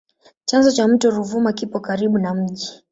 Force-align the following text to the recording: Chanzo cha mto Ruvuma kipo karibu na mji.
Chanzo 0.45 0.71
cha 0.71 0.87
mto 0.87 1.09
Ruvuma 1.11 1.53
kipo 1.53 1.79
karibu 1.79 2.17
na 2.17 2.33
mji. 2.33 2.67